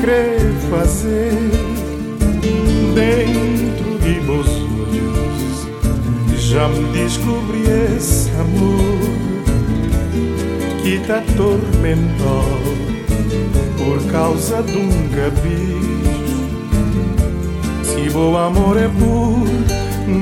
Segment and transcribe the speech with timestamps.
[0.00, 0.38] crê
[0.70, 1.32] fazer
[2.94, 5.68] dentro de meus olhos.
[6.38, 7.62] Já me descobri
[7.96, 9.00] esse amor
[10.82, 12.44] que te atormentou
[13.76, 16.40] por causa de um gabicho.
[17.84, 19.46] Se bom amor é puro,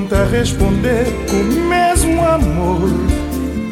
[0.07, 2.89] te responder com o mesmo amor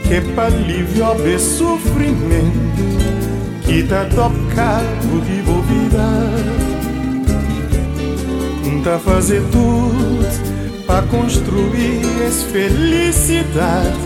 [0.07, 2.77] que para alivio de sofrimento
[3.67, 5.36] que tá tocado de
[5.67, 6.07] bobida
[8.83, 13.97] tá fazer tudo para construir essa felicidade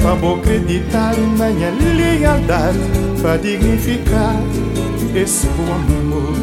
[0.00, 2.78] para vou acreditar na minha lealdade
[3.22, 4.36] para dignificar
[5.14, 6.34] esse bom amor.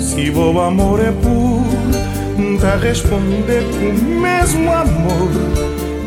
[0.00, 5.28] Se o amor é puro tá responder com o mesmo amor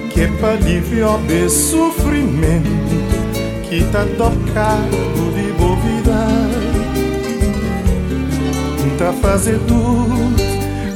[0.09, 2.69] que é para aliviar o sofrimento
[3.69, 5.30] que tá tocado
[9.01, 10.35] tá fazer tudo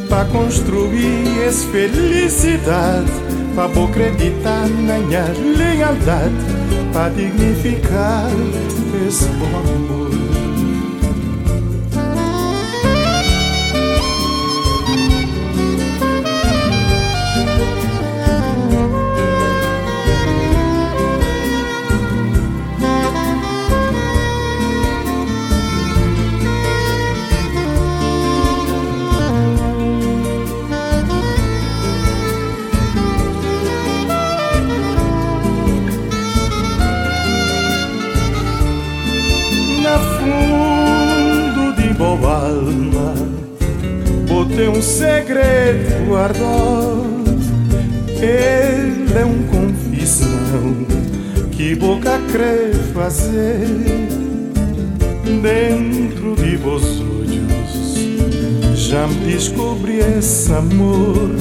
[0.08, 3.12] para construir essa felicidade
[3.56, 5.26] para acreditar na minha
[5.58, 6.34] lealdade
[6.94, 8.30] para dignificar
[9.08, 10.35] esse bom amor
[46.06, 47.26] guardado.
[48.08, 50.86] Ele é um confissão
[51.52, 53.68] que boca crê fazer
[55.42, 57.96] dentro de vos olhos.
[58.76, 61.32] Já me descobri esse amor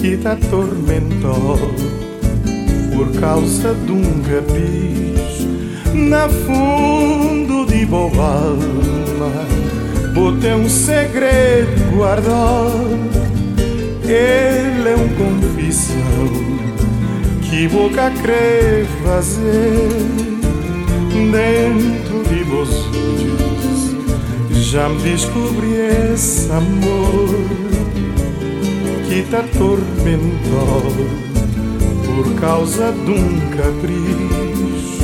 [0.00, 1.58] que te atormentou
[2.94, 5.48] por causa de um capricho
[5.94, 9.46] na fundo de boa alma
[10.14, 12.98] Botei um segredo guardado
[14.04, 15.96] Ele é um confissão
[17.42, 20.32] Que boca crê fazer.
[21.30, 25.74] Dentro de vos olhos Já me descobri
[26.12, 27.28] esse amor
[29.08, 30.92] Que te atormentou
[32.04, 35.02] Por causa de um capricho.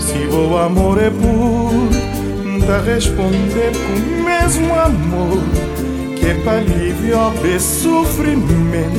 [0.00, 2.16] Se o amor é puro
[2.68, 5.55] a responder com o mesmo amor
[6.26, 8.90] que para aliviar o sofrimento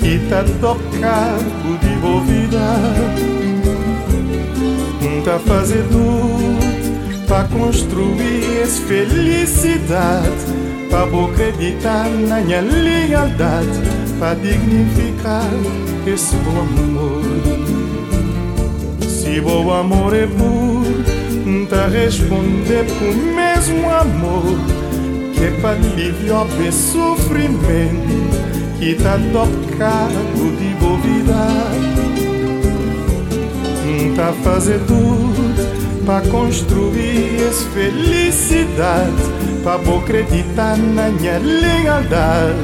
[0.00, 2.58] que tá tocado de envolvida
[5.24, 6.58] tá fazer tudo
[7.28, 10.26] para construir felicidade
[10.90, 13.80] para acreditar na minha lealdade
[14.18, 15.48] para dignificar
[16.04, 17.22] esse bom amor.
[19.08, 20.82] Se bom amor é puro
[21.72, 24.81] a responder com o mesmo amor
[25.42, 28.30] que é para aliviar o sofrimento
[28.78, 31.32] que tá tocado de bovida
[34.14, 39.10] tá fazer tudo para construir essa felicidade
[39.64, 42.56] para vou acreditar na minha lealdade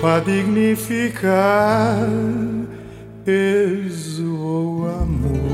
[0.00, 2.06] para dignificar
[3.26, 5.53] esse amor.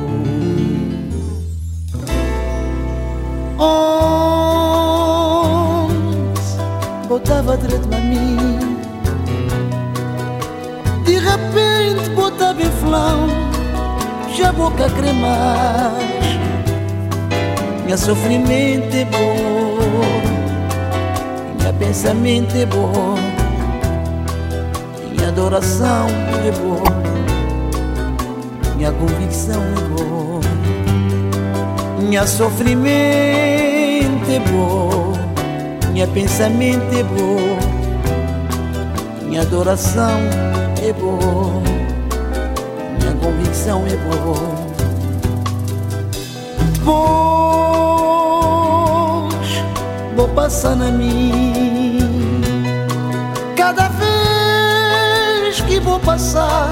[3.62, 3.76] Onde
[7.06, 8.58] botava direito a mim
[11.04, 13.28] De repente botava em flão
[14.34, 15.92] Já boca cremar
[17.84, 19.36] Minha sofrimento é bom
[21.58, 23.16] Minha pensamento é bom
[25.10, 26.06] Minha adoração
[26.46, 26.82] é bom
[28.80, 30.40] minha convicção é boa,
[32.10, 32.90] minha sofrimento
[34.28, 35.12] é bom,
[35.92, 37.56] Minha pensamento é bom
[39.28, 40.18] Minha adoração
[40.82, 41.62] é bom
[42.98, 44.34] Minha convicção é boa
[49.24, 49.62] Pois
[50.16, 52.00] vou passar na mim
[53.54, 56.70] Cada vez que vou passar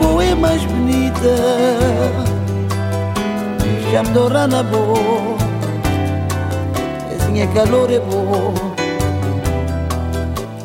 [0.00, 2.33] Boa é mais bonita
[3.94, 5.38] Já me dora na boa
[7.30, 8.52] minha calor é bom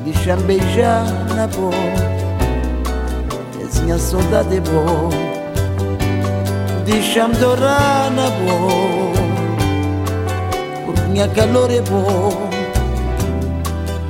[0.04, 1.06] Deixa-me beijar
[1.36, 1.78] na boca
[3.84, 5.10] Minha saudade é boa.
[6.88, 9.22] Deixa-me dourar na boca
[10.88, 12.50] Porque minha calor é bom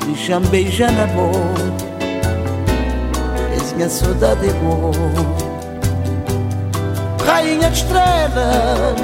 [0.06, 1.60] Deixa-me beijar na boca
[3.76, 5.39] Minha saudade boa
[7.30, 8.96] Rainha de estrela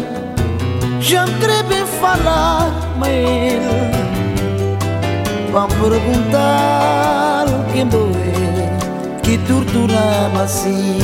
[1.00, 1.34] Já me
[1.70, 3.62] bem falar mail
[5.52, 10.98] Vão perguntar quem é Que tortura-me assim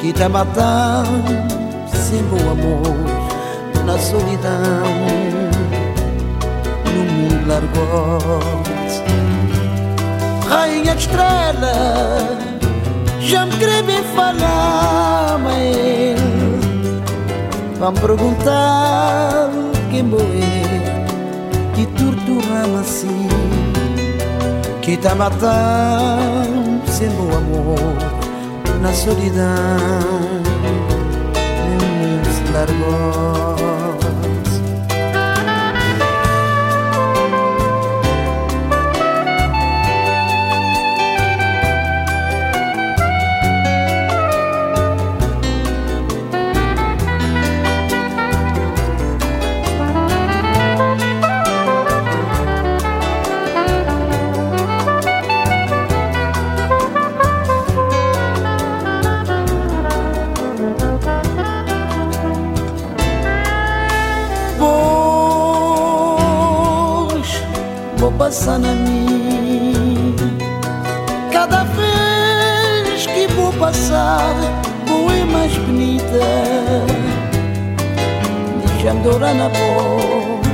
[0.00, 1.32] Que tá matando
[1.86, 2.96] sem bom amor
[3.86, 4.82] Na solidão.
[6.92, 8.40] No mundo largou
[10.48, 11.72] Rainha de estrela
[13.20, 13.82] Já me queria
[14.14, 16.22] falar Mas
[17.78, 19.50] Vão perguntar
[19.90, 20.92] quem boé
[21.74, 23.28] que tortura-me assim
[24.82, 27.78] que tá matando sem bom amor
[28.80, 29.46] na solidão.
[32.24, 33.41] Nos largou
[68.32, 70.16] passa na mim.
[71.30, 74.34] Cada vez que vou passar,
[74.86, 76.24] vou é mais bonita.
[78.64, 80.48] Deixa-me dourar na boca,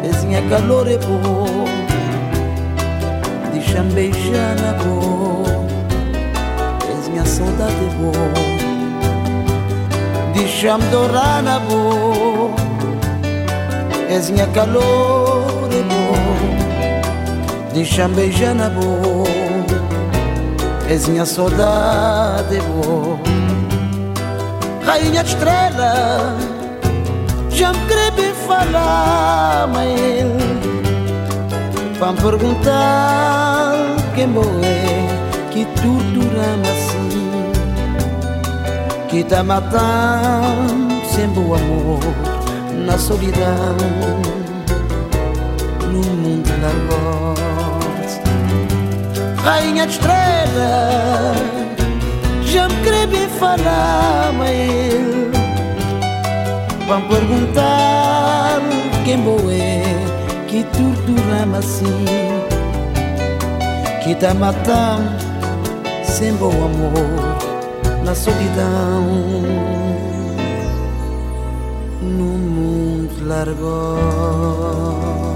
[0.00, 1.64] pezinha calor é bom.
[3.52, 5.58] Deixa-me beijar na boca,
[6.86, 8.12] pezinha saudade é bom.
[10.34, 12.62] Deixa-me dourar na boca,
[14.06, 15.41] pezinha calor
[17.72, 19.32] Deixa-me beijar na boca
[20.88, 23.18] És minha saudade boa.
[24.84, 26.36] Rainha de estrela
[27.48, 29.92] Já me queria falar Mas
[31.98, 33.72] Vão perguntar
[34.14, 37.52] quem é Que tortura-me assim.
[39.08, 42.00] Que tá matando sem bom amor
[42.86, 43.76] Na solidão
[46.62, 47.42] largado
[49.42, 51.34] rainha de estrela
[52.44, 54.52] Já me queria falar, mas
[56.86, 58.60] Vão perguntar
[59.04, 59.82] quem boa é
[60.46, 62.04] Que tortura-me assim.
[64.02, 65.10] Que tá matando
[66.04, 67.38] sem bom amor
[68.04, 69.02] Na solidão.
[72.02, 75.31] No mundo largou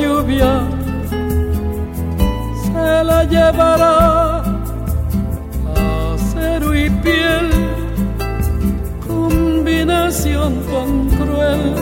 [0.00, 0.68] lluvia
[2.64, 4.42] se la llevará
[6.14, 7.50] acero y piel,
[9.06, 11.74] combinación tan cruel,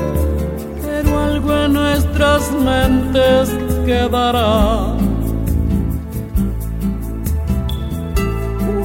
[0.82, 3.50] pero algo en nuestras mentes
[3.86, 4.94] quedará.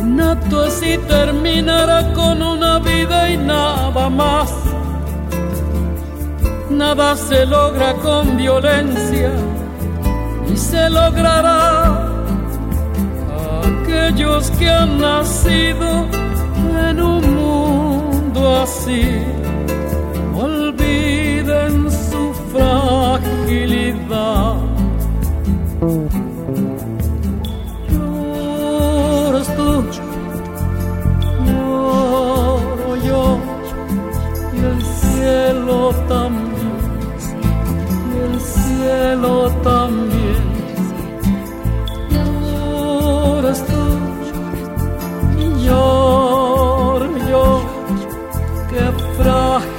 [0.01, 4.58] Un acto así terminará con una vida y nada más
[6.79, 9.33] Nada se logra con violencia
[10.49, 12.07] y se logrará
[13.67, 16.07] aquellos que han nacido
[16.89, 19.03] en un mundo así.
[20.33, 23.79] Olviden su fragilidad.
[48.69, 49.78] Fragilidad,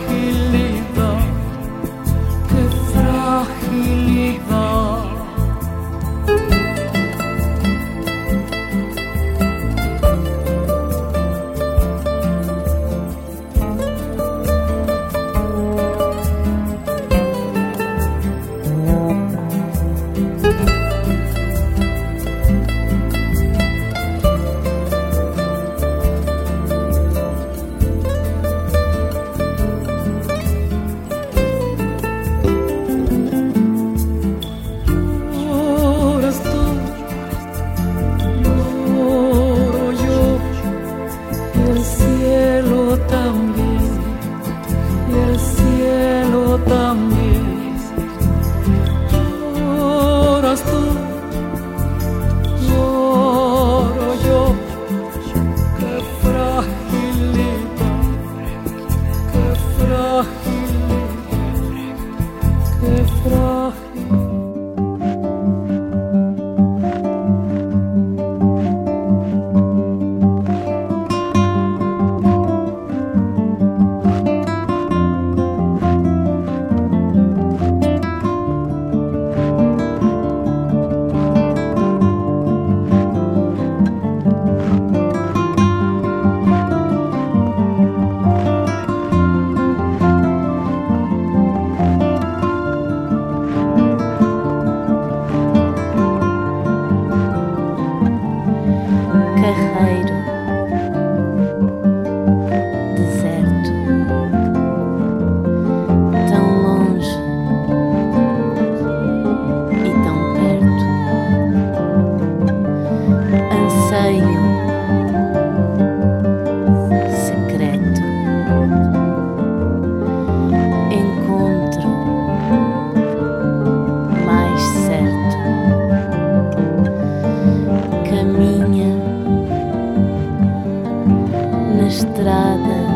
[131.90, 132.89] estrada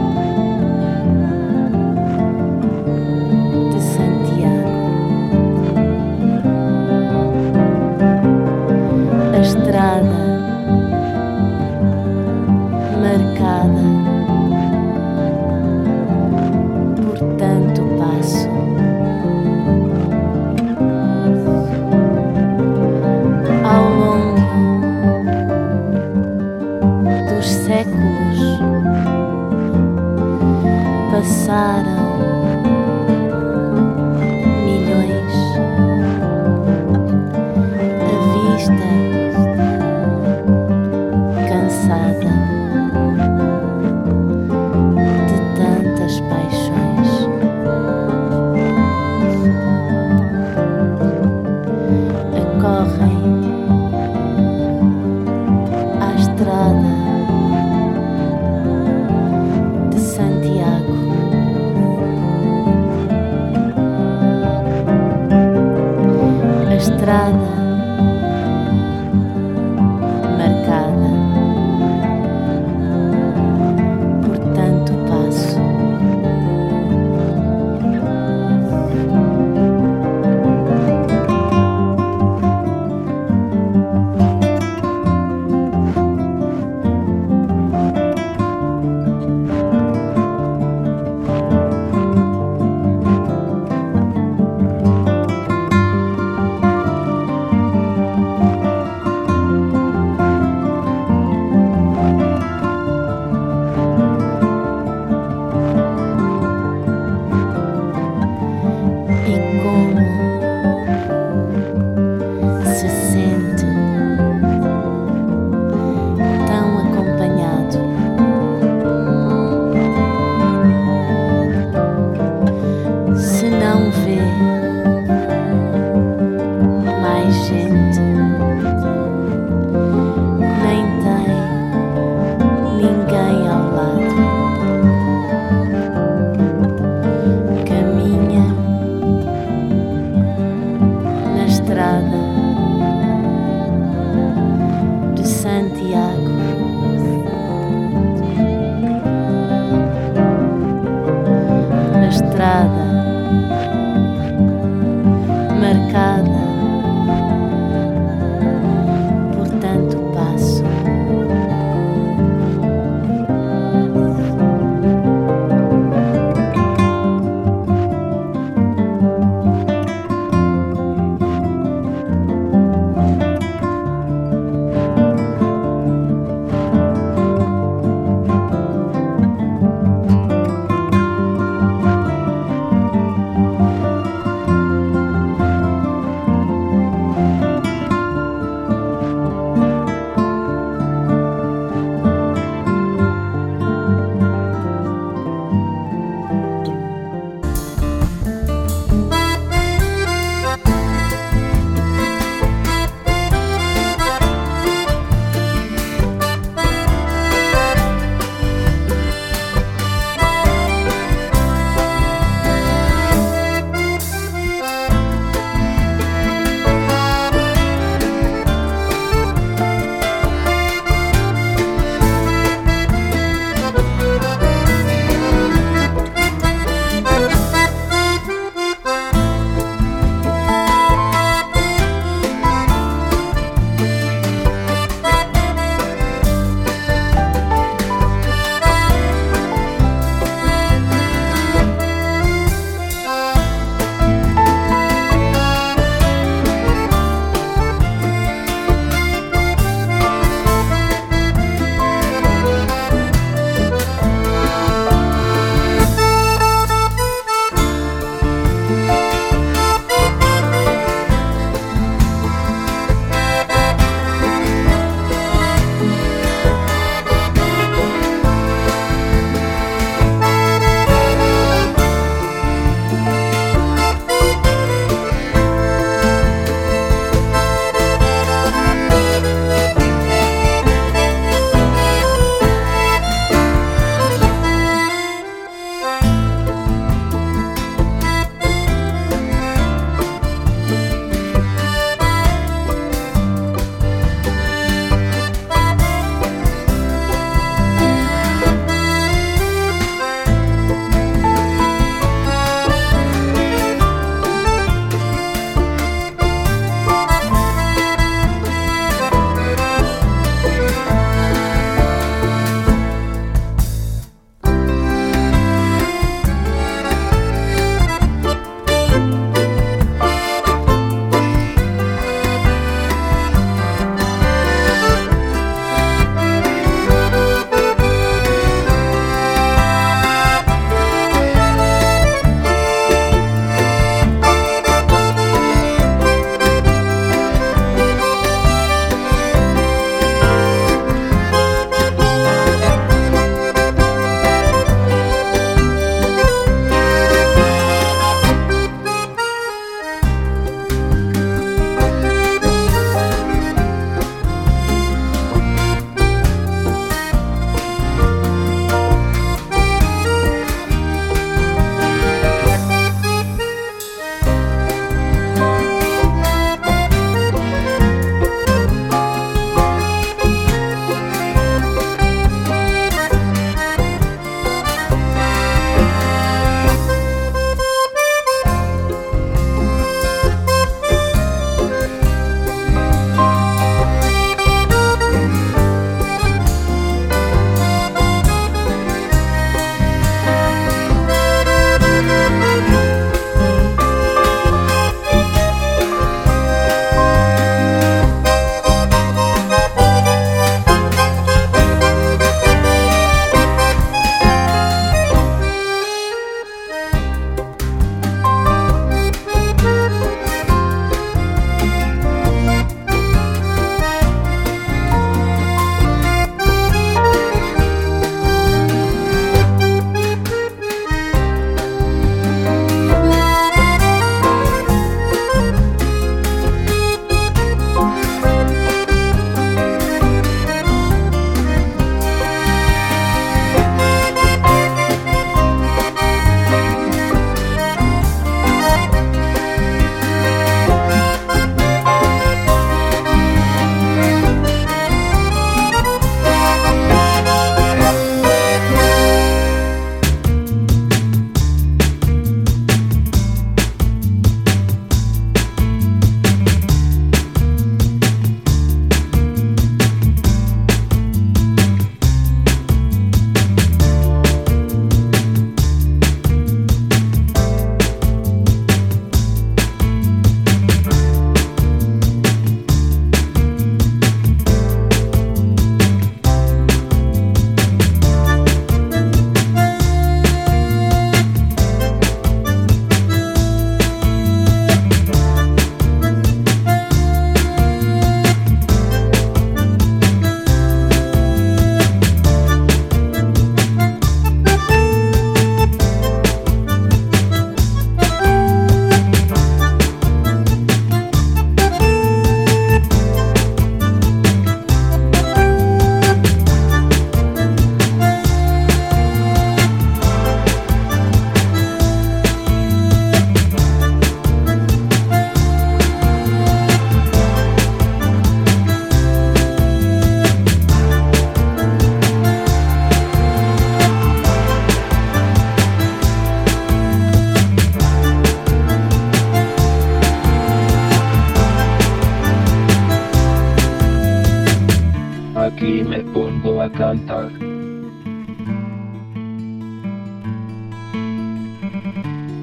[536.77, 537.31] cantar.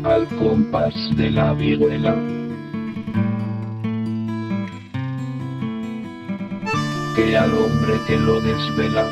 [0.03, 2.15] Al compás de la vihuela.
[7.15, 9.05] Que al hombre que lo desvela.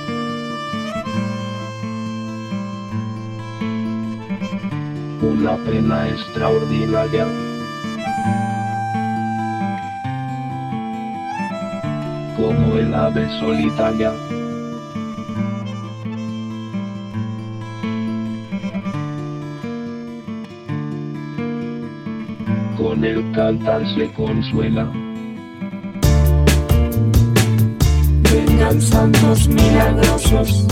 [5.22, 7.28] Una pena extraordinaria.
[12.40, 14.14] como el ave solitaria.
[23.40, 24.86] cantar se consuela.
[28.30, 30.68] Vengan santos milagrosos,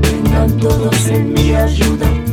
[0.00, 2.23] vengan todos en mi ayuda.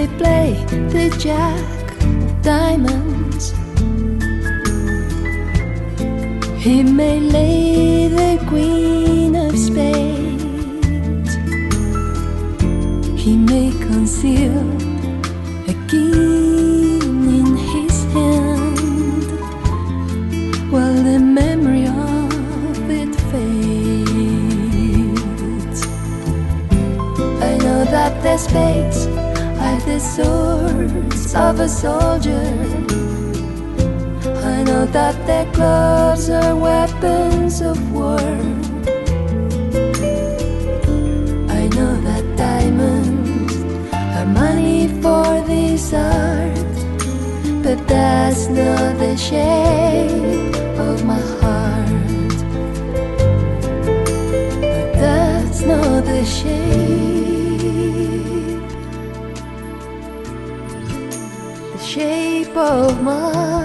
[0.00, 1.62] they play the jack
[2.02, 3.52] of diamonds.
[6.64, 11.34] He may lay the queen of spades.
[13.22, 14.64] He may conceal
[15.68, 19.28] a king in his hand,
[20.72, 23.60] while the memory of it fades.
[27.48, 29.19] I know that there's spades
[29.70, 32.46] like the swords of a soldier.
[34.52, 38.20] I know that their gloves are weapons of war.
[41.58, 43.54] I know that diamonds
[44.16, 46.76] are money for this art,
[47.64, 50.56] but that's not the shape
[50.88, 52.38] of my heart.
[54.72, 57.39] But that's not the shape.
[62.50, 63.59] above my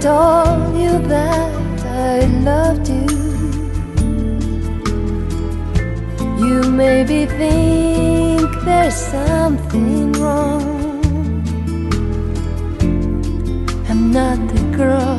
[0.00, 3.06] told you that I loved you,
[6.38, 10.62] you maybe think there's something wrong.
[13.88, 15.18] I'm not the girl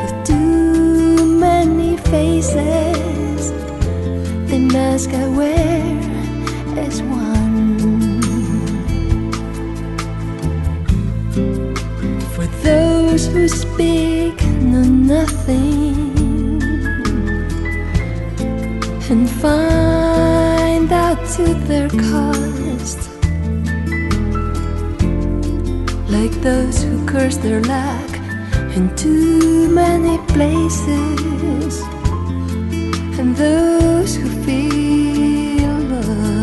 [0.00, 3.52] with too many faces.
[4.50, 5.28] The mask I
[13.22, 16.12] those who speak know nothing.
[19.10, 23.10] And find out to their cost,
[26.08, 28.10] like those who curse their lack
[28.74, 31.82] in too many places,
[33.18, 36.36] and those who feel lost.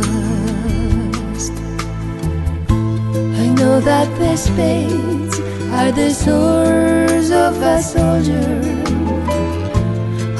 [3.43, 5.28] I know that the spades
[5.71, 8.61] are the swords of a soldier.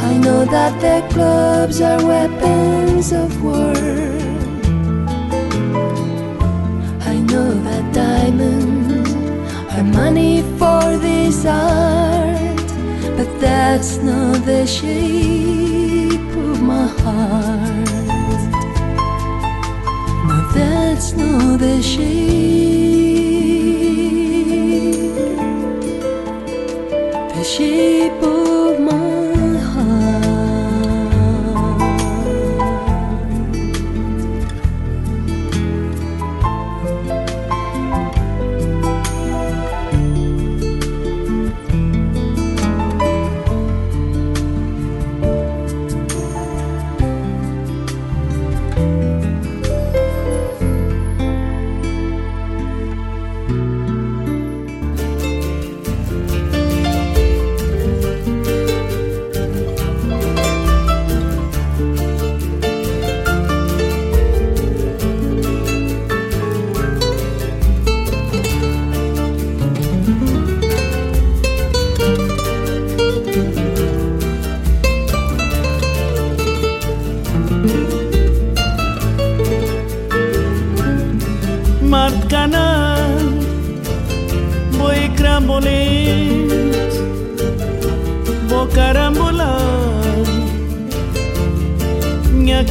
[0.10, 3.74] I know that the clubs are weapons of war.
[7.14, 9.14] I know that diamonds
[9.74, 12.70] are money for this art,
[13.18, 17.90] but that's not the shape of my heart.
[20.28, 22.89] No, that's not the shape,
[27.50, 28.39] 起不？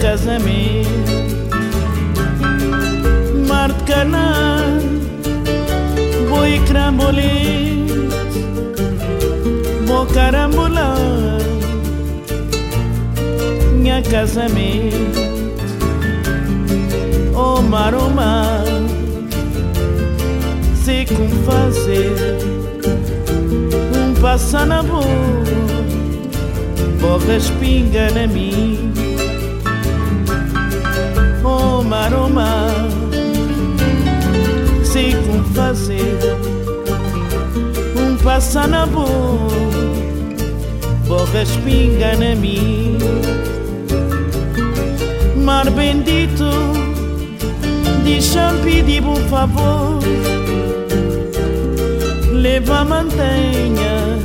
[0.08, 0.88] Casamento.
[3.46, 4.78] Marcana,
[6.30, 7.92] boi crambolente,
[9.86, 10.96] vou carambolar,
[13.74, 15.28] minha casamento.
[17.34, 18.64] Oh mar, oh mar
[20.74, 22.16] Sei como fazer
[23.94, 25.04] Um passa na boa
[27.00, 28.87] Borra espinga na mim
[31.88, 32.68] Oh mar, oh mar.
[34.84, 36.18] Sei como fazer
[37.96, 39.08] Um passa na boa
[41.06, 42.98] Borra espinga na mim
[45.42, 46.44] Mar bendito
[48.04, 50.00] Deixa-me pedir um favor.
[52.30, 54.18] Leva a mantenha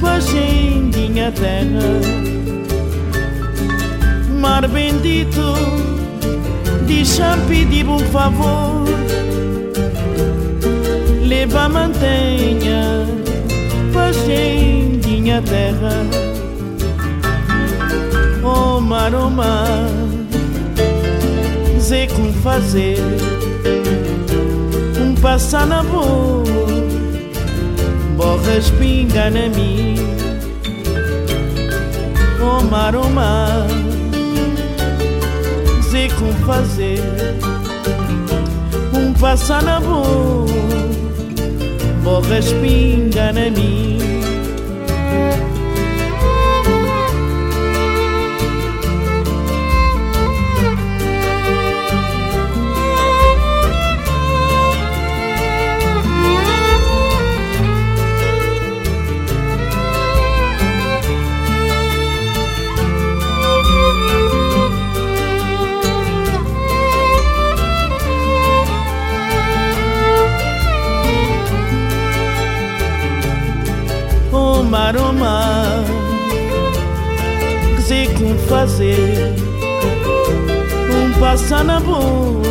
[0.00, 2.00] Pra gentinha terra.
[4.40, 5.93] Mar bendito
[6.94, 8.84] Deixa-me pedir um favor.
[11.26, 13.06] Leva mantenha
[13.92, 16.06] Pra gentinha terra
[18.44, 20.04] Oh mar, oh mar
[21.84, 22.98] sei como fazer
[25.00, 26.44] Um passar na boa
[28.16, 29.96] Borra borras pinga na mim
[32.40, 33.66] O mar, o mar
[35.90, 36.83] Sei como fazer
[39.24, 40.44] Passar na boa
[42.04, 44.03] Borras pinga na mim
[77.80, 79.34] sei como fazer.
[80.90, 82.42] Um passa na boa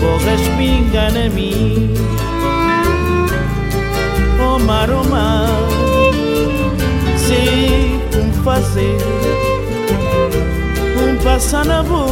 [0.00, 1.92] Borras pinga na mim
[4.40, 4.58] Oh
[7.18, 8.98] Sei como fazer.
[11.02, 12.06] Um passa na boa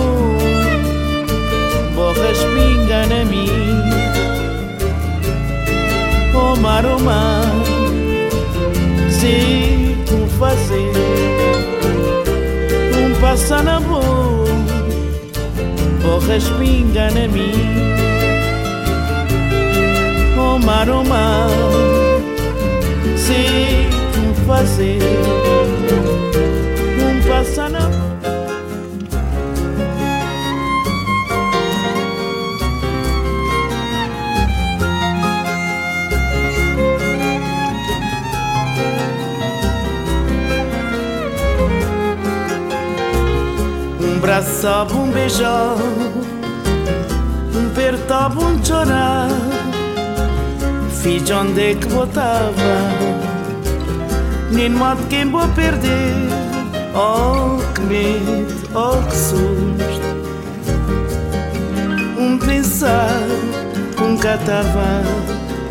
[1.95, 3.49] Borras pinga na mim
[6.35, 6.85] Oh mar,
[9.25, 10.93] oh como fazer
[12.97, 14.45] Um passa na boa
[16.03, 17.53] Borras pinga na mim
[20.39, 21.49] Oh mar, oh mar
[24.15, 25.01] como fazer
[27.01, 27.89] Um passa na
[44.35, 45.77] boa abraçava, um beijar,
[47.55, 49.29] um apertava, um chorar.
[50.91, 52.53] Fiz onde é que botava,
[54.51, 56.15] nem modo quem vou perder.
[56.95, 60.05] Oh, que medo, oh, que susto.
[62.19, 63.21] Um pensar,
[64.03, 65.03] um catava,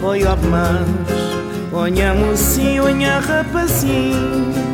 [0.01, 4.72] olha mais, olha mocinho, olha rapazinho.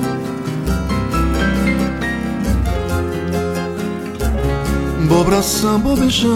[5.10, 6.30] Vou abraçar, vou beijar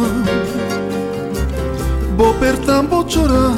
[2.18, 3.56] Vou apertar, vou chorar.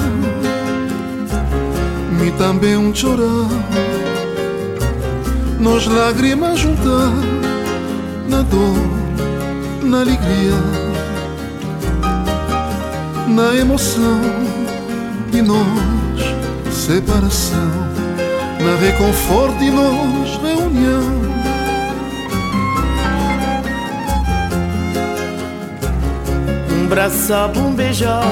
[2.20, 3.48] Me também um chorar.
[5.58, 7.14] Nós lágrimas juntar
[8.28, 8.76] Na dor,
[9.84, 10.60] na alegria
[13.28, 14.20] Na emoção.
[15.32, 17.72] E nós, separação
[18.60, 20.15] Na reconforto e nós,
[26.86, 28.24] Um abraçava, um beijar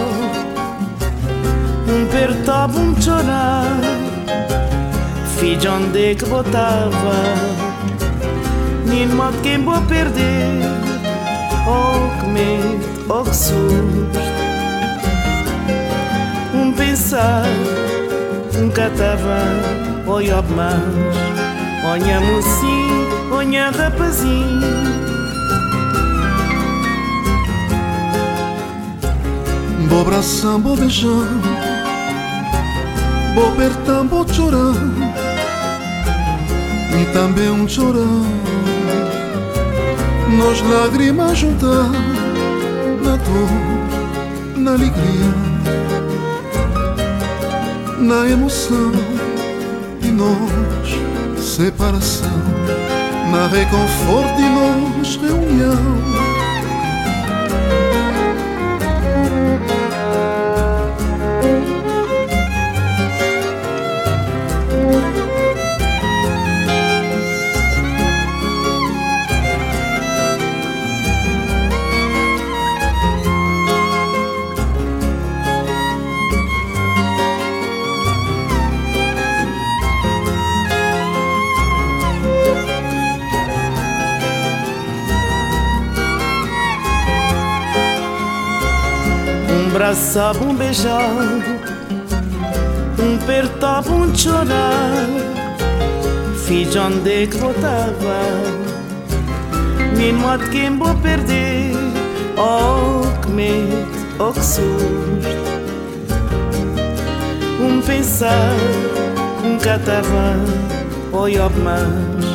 [1.88, 3.66] Um apertava, um chorar
[5.40, 7.16] Fiz onde é que botava?
[8.86, 10.62] Nem modo quem vou perder.
[11.68, 14.20] Oh que medo, oh que susto.
[16.54, 17.46] Um pensar,
[18.56, 19.42] um catava.
[20.06, 25.23] Olha mais, olha mocinho, olha rapazinho
[33.36, 34.74] Vou apertar, vou chorar.
[37.00, 38.00] E também um chorar
[40.38, 41.92] Nós lágrimas juntar
[43.04, 45.34] Na dor, na alegria
[48.00, 48.92] Na emoção.
[50.02, 52.30] E nós, separação
[53.32, 56.23] Na reconforto e nós, reunião
[89.94, 91.08] abraçava, um beijar,
[93.00, 95.08] um apertava, um chorar.
[96.46, 98.20] Fiz onde que botava,
[99.96, 101.74] nem modo quem vou perder.
[102.38, 103.88] Oh, que medo,
[104.18, 104.74] oh, que susto.
[107.62, 108.56] Um pensar,
[109.46, 110.36] um catava,
[111.14, 112.26] olha mais,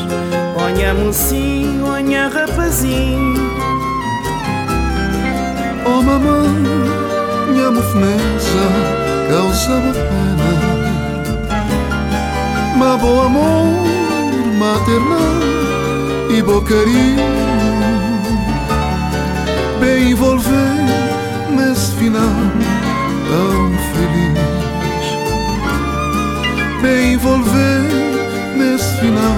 [0.56, 3.48] olha mocinho, olha rapazinho.
[5.84, 7.07] Oh mamãe
[7.59, 8.64] minha mofneza
[9.28, 10.48] causa-me pena.
[13.00, 13.66] Bom amor
[14.59, 15.38] maternal
[16.30, 17.28] e bom carinho.
[19.80, 20.84] Bem envolver
[21.50, 22.34] nesse final
[23.28, 24.38] tão feliz.
[26.82, 27.82] Bem envolver
[28.56, 29.36] nesse final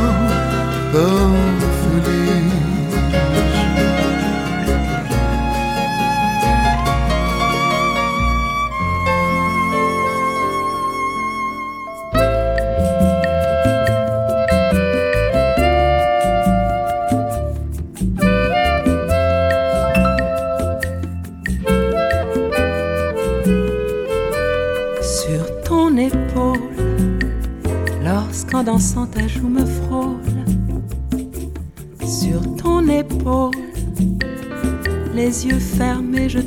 [0.92, 1.69] tão ta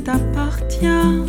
[0.04, 1.23] t'appartient.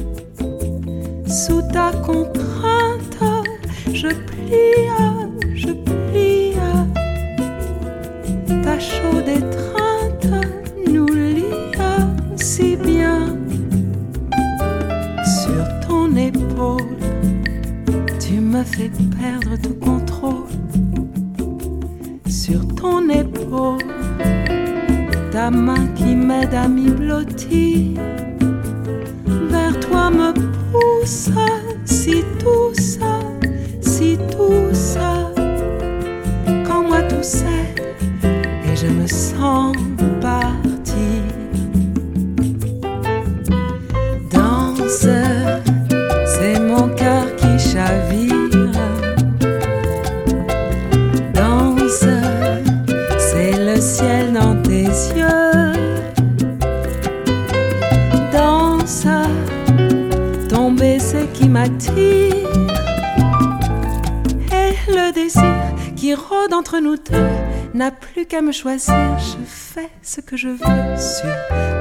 [68.55, 69.19] Choisir.
[69.19, 71.35] Je fais ce que je veux sur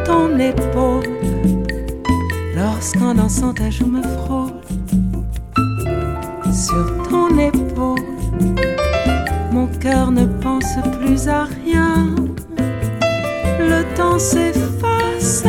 [0.05, 1.05] ton épaule.
[2.57, 4.61] Lorsqu'en dansant ta joue me frôle
[6.53, 7.99] sur ton épaule,
[9.53, 12.15] mon cœur ne pense plus à rien.
[13.59, 15.45] Le temps s'efface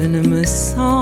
[0.00, 0.99] je ne me sens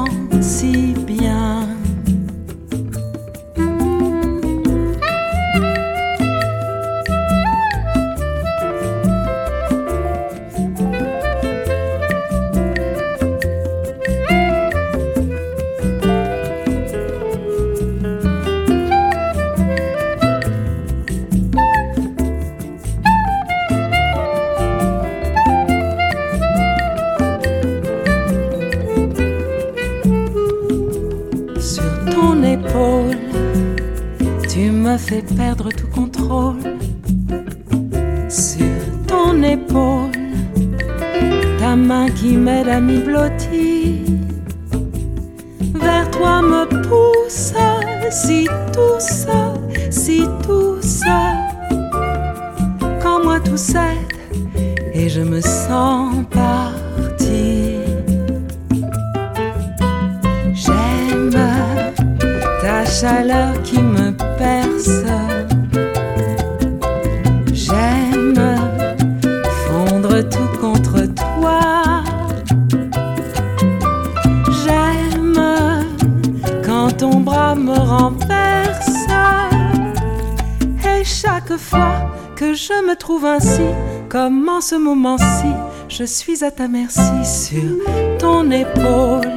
[85.99, 87.77] je suis à ta merci sur
[88.21, 89.29] ton épaule.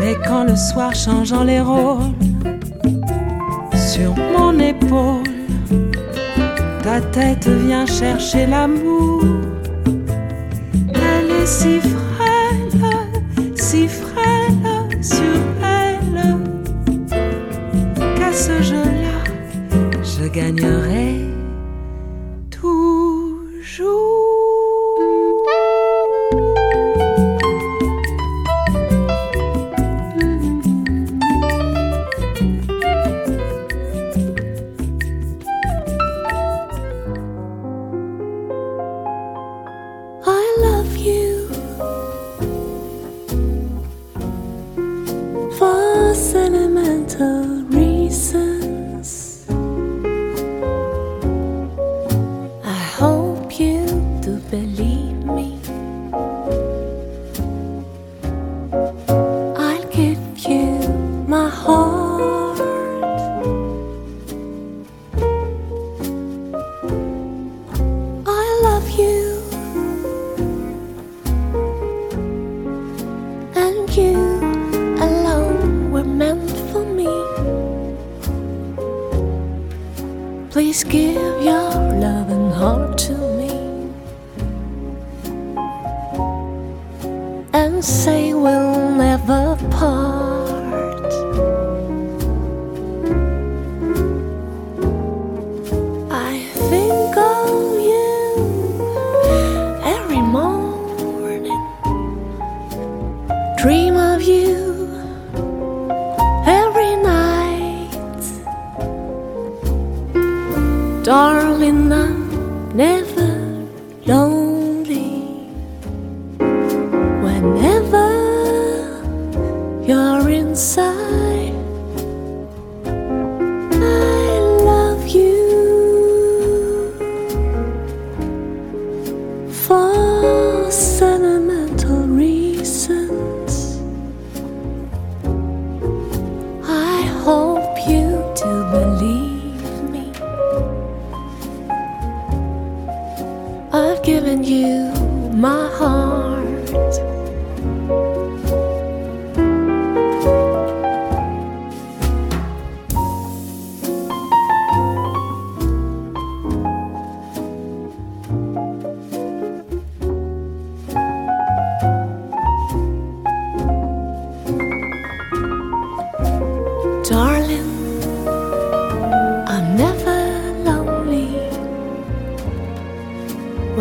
[0.00, 2.14] Mais quand le soir changeant les rôles,
[3.76, 5.22] sur mon épaule.
[6.82, 9.22] Ta tête vient chercher l'amour.
[10.94, 11.78] Elle est si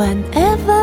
[0.01, 0.80] Whenever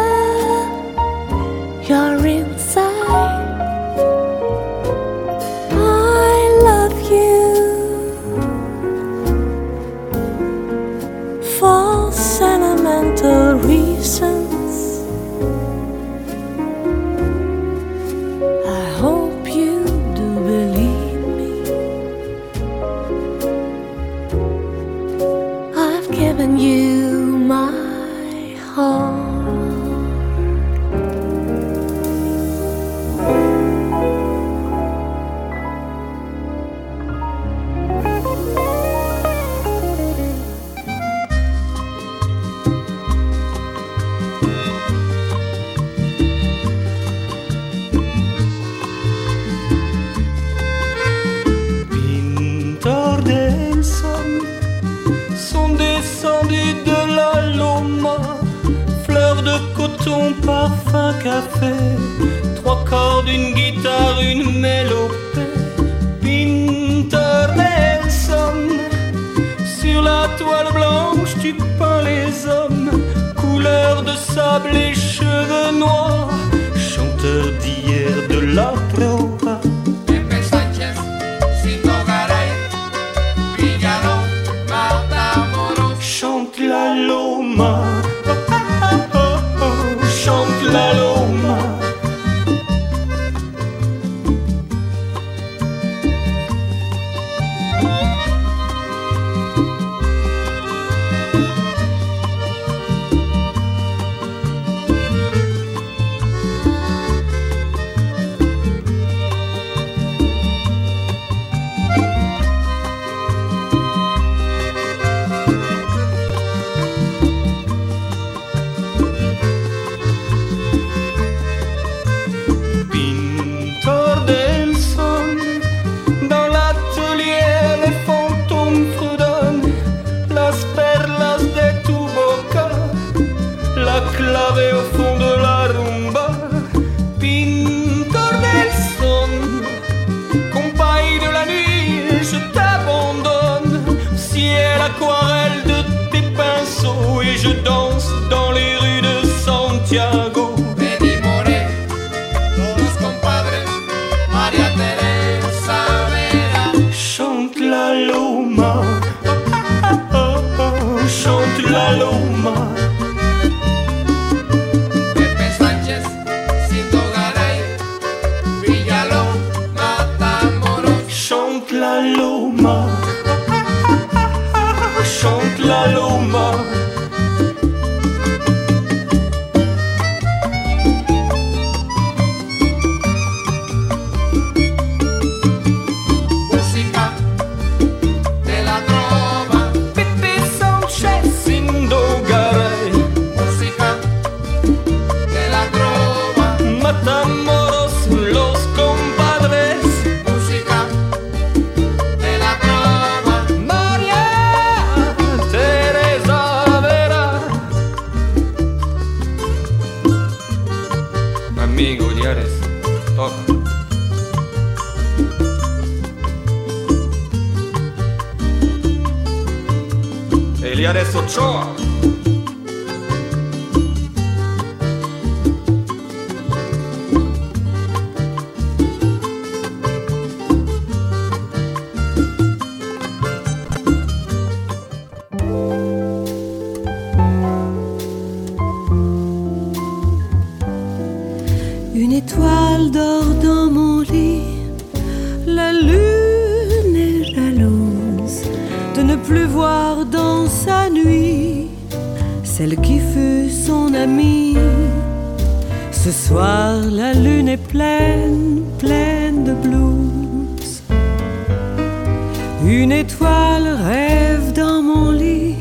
[262.71, 265.57] Une étoile rêve dans mon lit,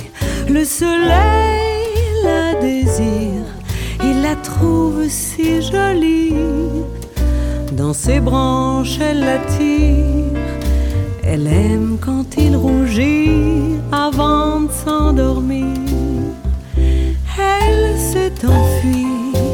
[0.50, 1.88] le soleil
[2.24, 3.48] la désire,
[4.04, 6.34] il la trouve si jolie.
[7.72, 10.42] Dans ses branches, elle l'attire,
[11.24, 15.78] elle aime quand il rougit avant de s'endormir.
[17.40, 19.47] Elle s'est enfuie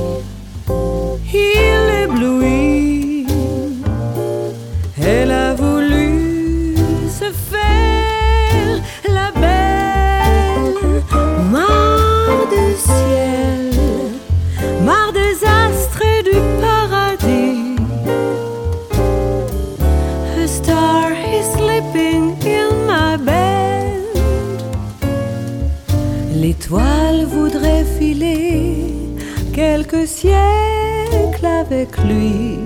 [31.73, 32.59] avec lui,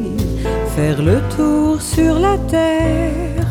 [0.76, 3.46] faire le tour sur la terre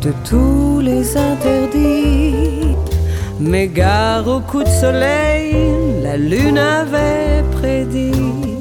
[0.00, 2.76] de tous les interdits.
[3.40, 5.54] Mais gare au coup de soleil,
[6.02, 8.53] la lune avait prédit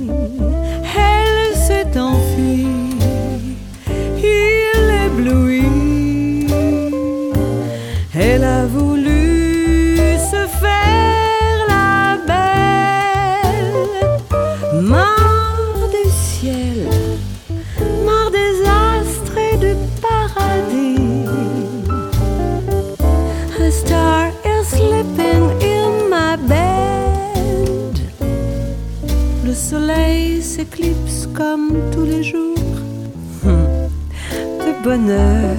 [34.84, 35.56] bonheur,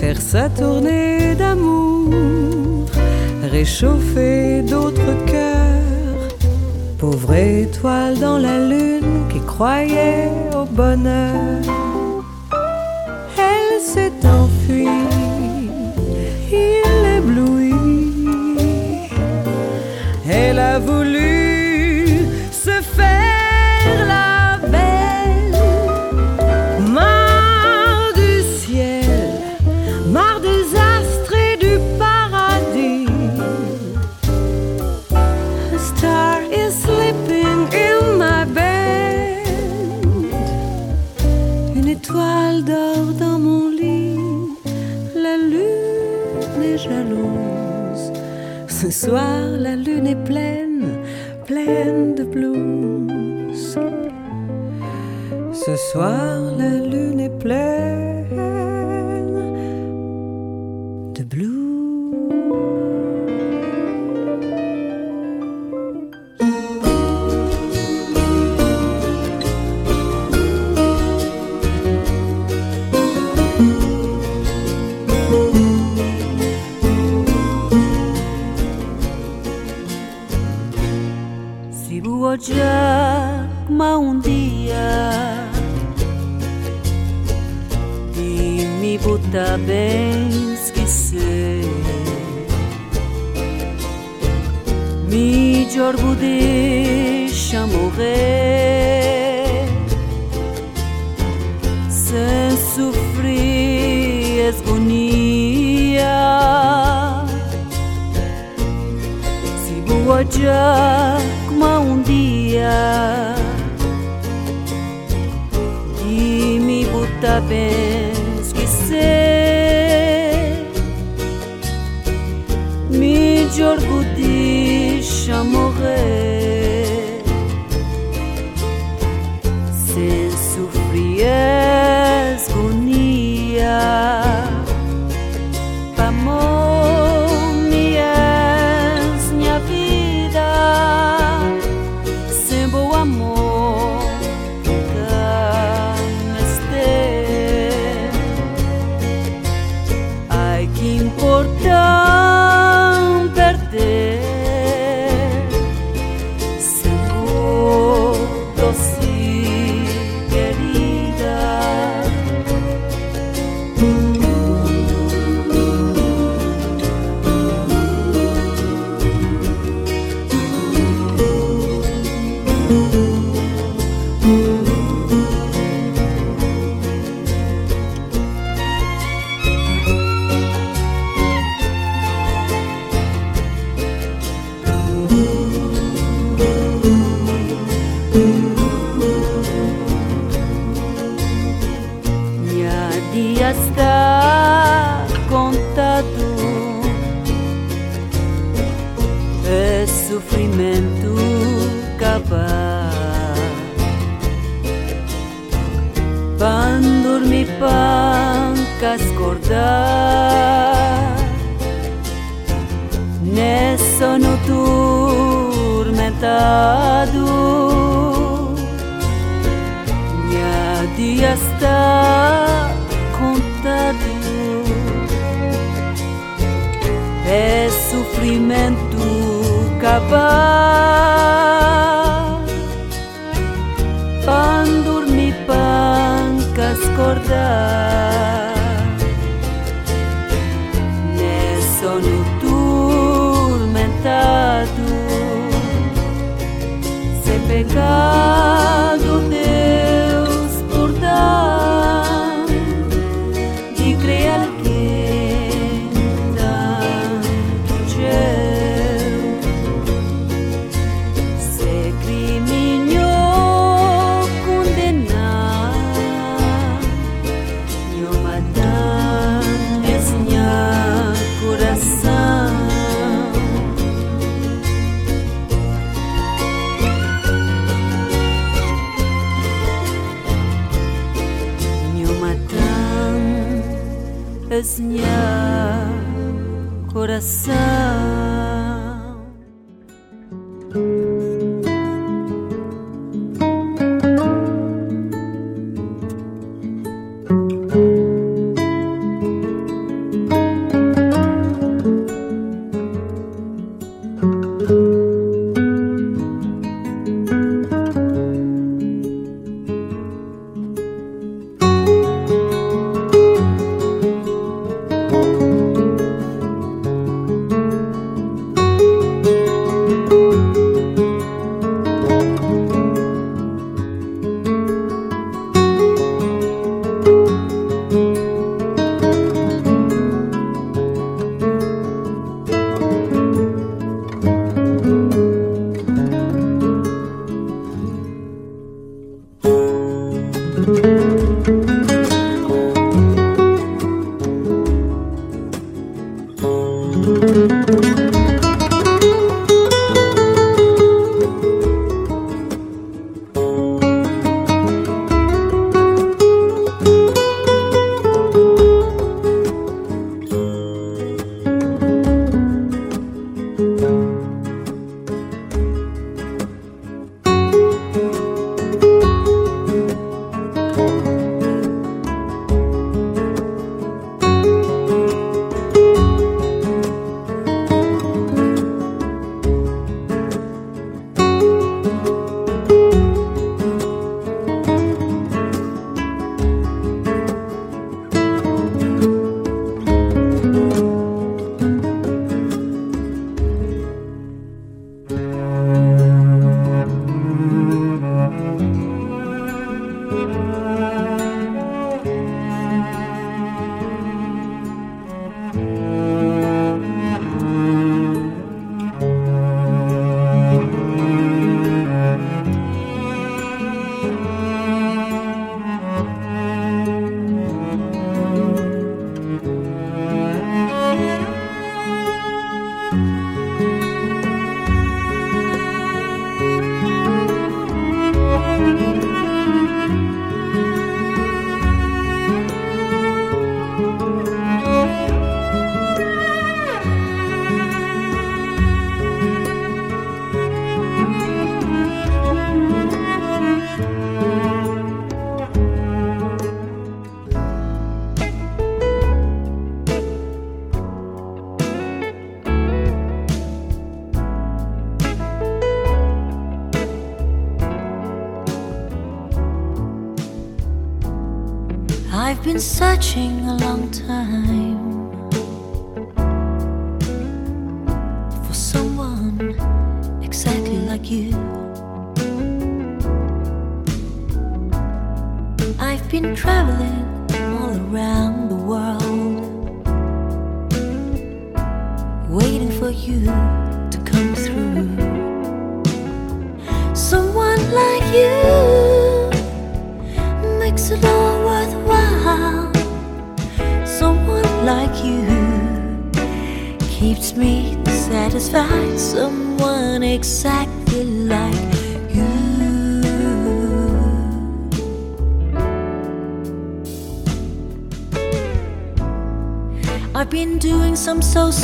[0.00, 2.86] faire sa tournée d'amour,
[3.42, 6.28] réchauffer d'autres cœurs.
[6.98, 11.83] Pauvre étoile dans la lune qui croyait au bonheur.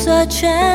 [0.00, 0.69] 所缺。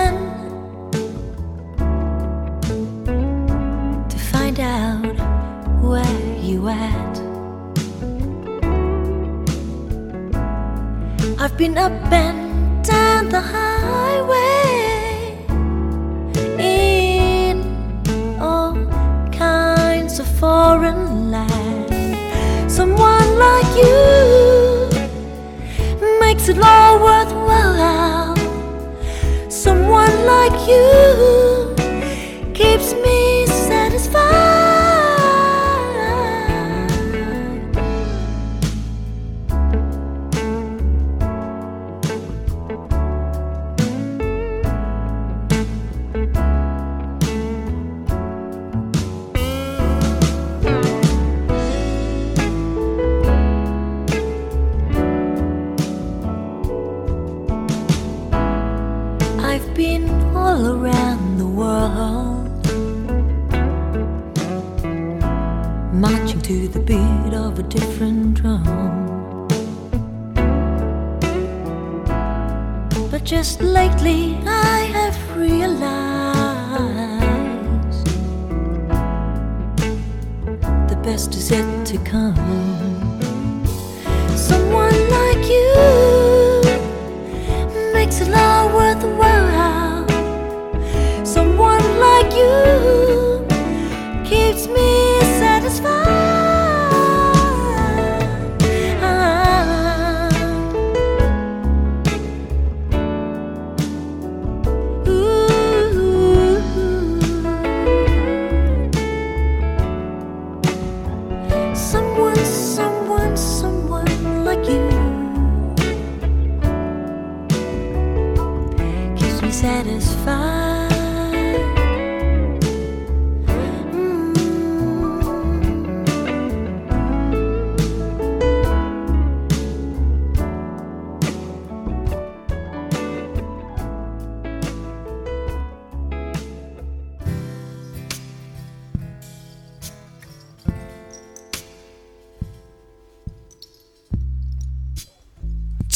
[73.46, 74.35] noticed lately.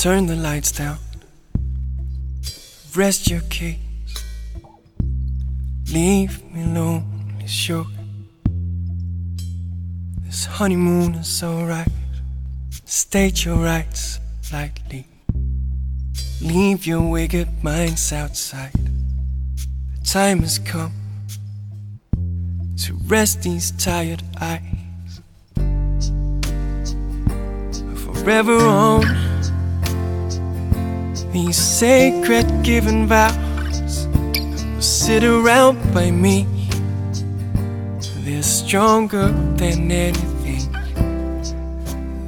[0.09, 0.97] Turn the lights down.
[2.95, 3.77] Rest your case.
[5.93, 7.85] Leave me lonely, sure.
[10.23, 11.91] This honeymoon is alright.
[12.85, 14.19] State your rights
[14.51, 15.05] lightly.
[16.41, 18.73] Leave your wicked minds outside.
[18.73, 20.93] The time has come
[22.77, 25.21] to rest these tired eyes.
[28.15, 29.28] Forever on
[31.31, 34.07] these sacred given vows
[34.79, 36.47] sit around by me.
[38.23, 40.71] They're stronger than anything,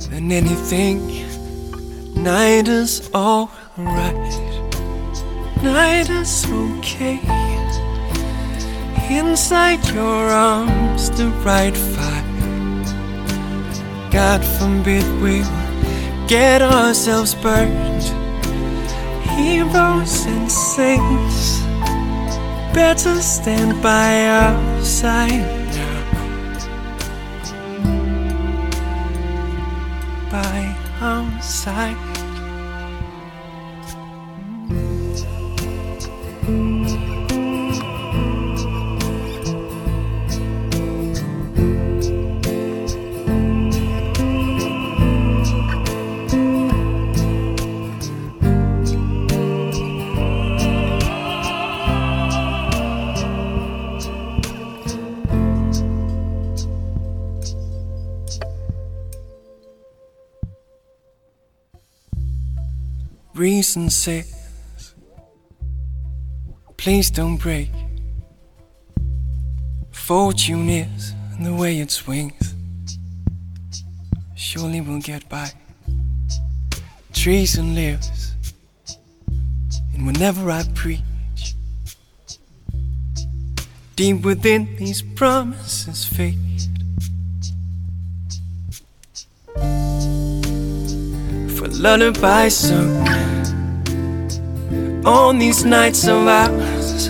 [0.10, 1.00] than anything.
[2.16, 4.34] Night is alright,
[5.64, 7.20] night is okay.
[9.10, 12.32] Inside your arms, the right fire.
[14.12, 15.44] God forbid we
[16.28, 17.91] get ourselves burned
[19.42, 21.62] heroes and saints
[22.74, 25.74] better stand by our side.
[30.32, 32.11] By our side.
[63.72, 64.94] Reason says,
[66.76, 67.70] please don't break.
[69.92, 72.54] Fortune is the way it swings.
[74.36, 75.52] Surely we'll get by.
[77.14, 78.34] Treason lives,
[79.94, 81.56] and whenever I preach,
[83.96, 86.36] deep within these promises fade.
[91.56, 93.41] For lullaby sung
[95.06, 97.10] on these nights of ours,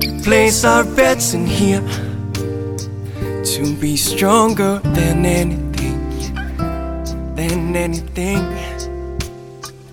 [0.00, 1.82] we place our bets in here
[3.44, 6.34] to be stronger than anything,
[7.34, 8.42] than anything.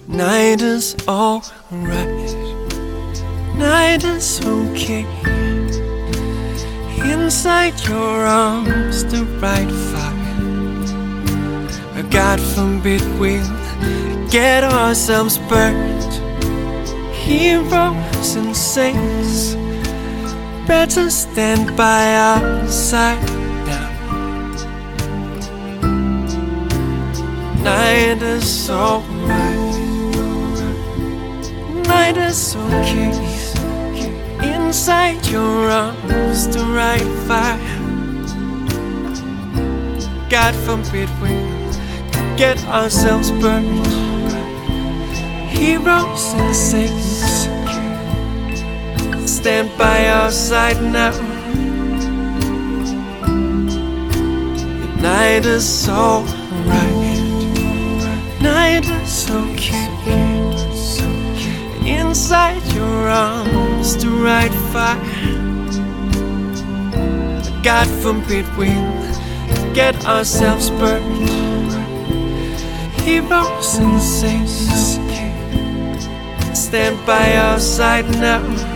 [0.08, 2.36] Night is alright.
[3.56, 5.06] Night is okay.
[7.04, 10.12] Inside your arms, the right fire.
[12.12, 13.48] God forbid we'll
[14.30, 16.11] get ourselves burned.
[17.24, 19.56] Heroes and saints,
[20.68, 23.24] better stand by our side
[23.66, 23.92] now.
[27.64, 29.76] Night is alright.
[31.88, 33.12] Night is okay.
[34.42, 37.60] Inside your arms, the right fire.
[40.30, 41.30] God forbid we
[42.36, 44.01] get ourselves burned.
[45.62, 47.22] Heroes and saints
[49.30, 51.12] stand by our side now.
[54.90, 57.22] The night is so alright.
[58.42, 59.88] Night is so okay.
[61.86, 64.98] Inside your arms, the right fire.
[67.62, 71.30] God forbid we'll get ourselves burned.
[73.06, 74.98] Heroes and saints
[76.72, 78.71] stand by our side now.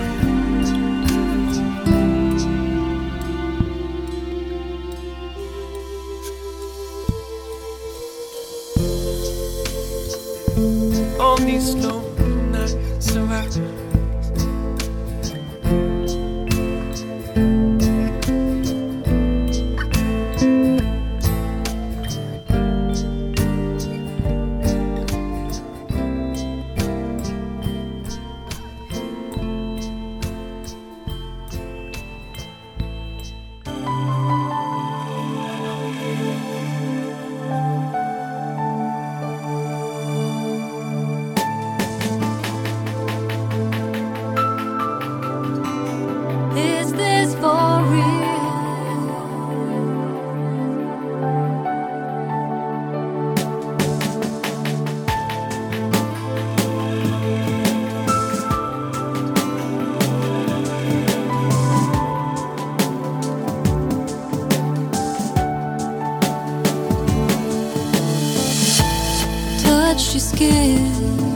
[70.16, 71.36] Your skin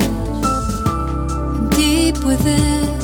[1.71, 2.98] deep within.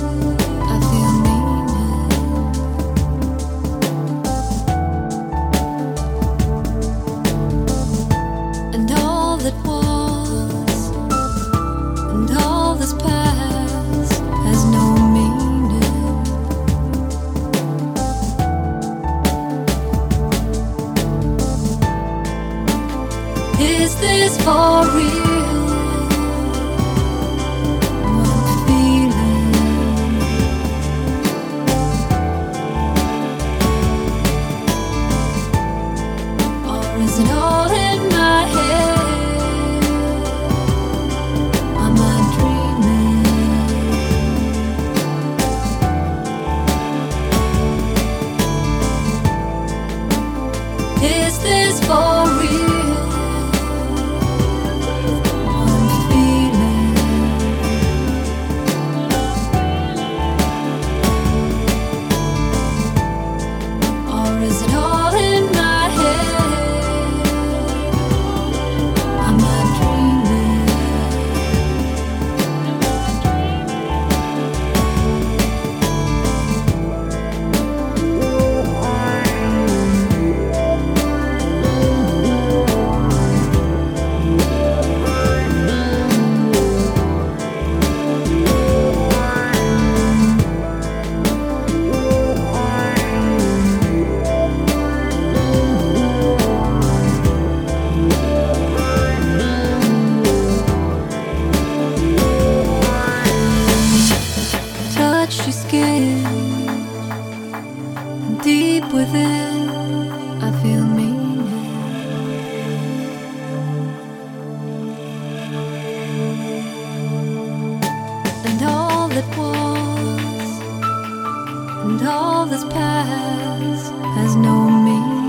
[122.26, 125.26] All that's past has no meaning.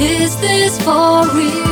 [0.00, 1.63] Is this for real?